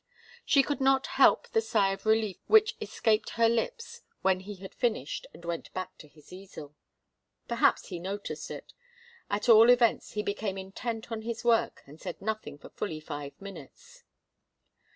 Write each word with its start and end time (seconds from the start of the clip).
She 0.43 0.63
could 0.63 0.81
not 0.81 1.05
help 1.05 1.49
the 1.49 1.61
sigh 1.61 1.91
of 1.91 2.07
relief 2.07 2.37
which 2.47 2.75
escaped 2.81 3.29
her 3.37 3.47
lips 3.47 4.01
when 4.23 4.39
he 4.39 4.55
had 4.55 4.73
finished 4.73 5.27
and 5.31 5.45
went 5.45 5.71
back 5.75 5.95
to 5.99 6.07
his 6.07 6.33
easel. 6.33 6.73
Perhaps 7.47 7.89
he 7.89 7.99
noticed 7.99 8.49
it. 8.49 8.73
At 9.29 9.47
all 9.47 9.69
events 9.69 10.13
he 10.13 10.23
became 10.23 10.57
intent 10.57 11.11
on 11.11 11.21
his 11.21 11.43
work 11.45 11.83
and 11.85 12.01
said 12.01 12.19
nothing 12.19 12.57
for 12.57 12.69
fully 12.69 12.99
five 12.99 13.39
minutes. 13.39 14.03